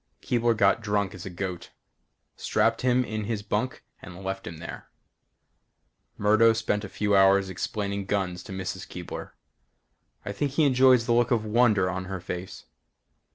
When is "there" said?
4.57-4.89